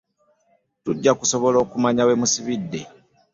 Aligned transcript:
Tujja 0.83 1.11
kusobola 1.19 1.57
okumanya 1.65 2.03
we 2.07 2.13
musibidde. 2.21 2.79